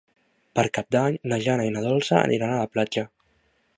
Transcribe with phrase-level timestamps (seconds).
[0.59, 3.05] Per Cap d'Any na Jana i na Dolça aniran a la platja.